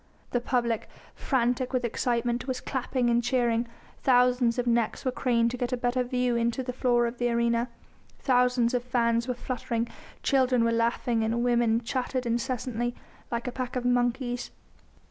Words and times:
The 0.31 0.41
public, 0.41 0.89
frantic 1.13 1.73
with 1.73 1.85
excitement, 1.85 2.47
was 2.47 2.59
clapping 2.59 3.07
and 3.11 3.23
cheering; 3.23 3.67
thousands 4.01 4.57
of 4.57 4.65
necks 4.65 5.05
were 5.05 5.11
craned 5.11 5.51
to 5.51 5.57
get 5.57 5.71
a 5.71 5.77
better 5.77 6.01
view 6.03 6.35
into 6.35 6.63
the 6.63 6.73
floor 6.73 7.05
of 7.05 7.19
the 7.19 7.29
arena, 7.29 7.69
thousands 8.17 8.73
of 8.73 8.83
fans 8.83 9.27
were 9.27 9.35
fluttering, 9.35 9.87
children 10.23 10.63
were 10.63 10.71
laughing 10.71 11.23
and 11.23 11.43
women 11.43 11.81
chattered 11.81 12.25
incessantly, 12.25 12.95
like 13.29 13.45
a 13.45 13.51
pack 13.51 13.75
of 13.75 13.85
monkeys. 13.85 14.49